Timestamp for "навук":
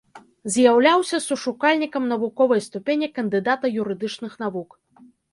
4.45-4.69